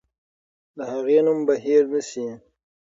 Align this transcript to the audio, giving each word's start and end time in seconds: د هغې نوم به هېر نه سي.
د 0.77 0.79
هغې 0.91 1.19
نوم 1.25 1.39
به 1.47 1.55
هېر 1.65 1.83
نه 1.93 2.01
سي. 2.09 2.25